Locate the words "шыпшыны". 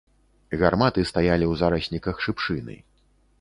2.29-2.81